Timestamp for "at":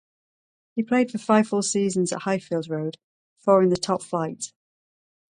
2.11-2.23